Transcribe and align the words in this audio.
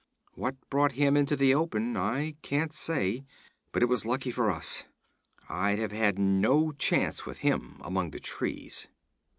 What 0.33 0.55
brought 0.71 0.93
him 0.93 1.15
into 1.15 1.35
the 1.35 1.53
open, 1.53 1.95
I 1.95 2.33
can't 2.41 2.73
say, 2.73 3.23
but 3.71 3.83
it 3.83 3.85
was 3.85 4.03
lucky 4.03 4.31
for 4.31 4.49
us; 4.49 4.85
I'd 5.47 5.77
have 5.77 5.91
had 5.91 6.17
no 6.17 6.71
chance 6.71 7.27
with 7.27 7.37
him 7.45 7.79
among 7.81 8.09
the 8.09 8.19
trees.' 8.19 8.87